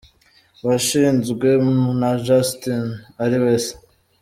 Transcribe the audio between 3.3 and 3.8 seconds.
we se.